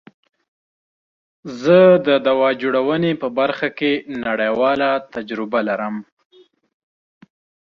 [1.61, 3.93] زه د دوا جوړونی په برخه کی
[4.25, 5.95] نړیواله تجربه لرم.